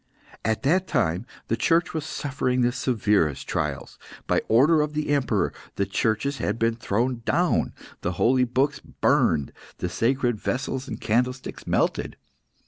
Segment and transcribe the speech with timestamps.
[0.43, 3.99] At that time the Church was suffering the severest trials.
[4.25, 9.53] By order of the Emperor, the churches had been thrown down, the holy books burned,
[9.77, 12.17] the sacred vessels and candlesticks melted.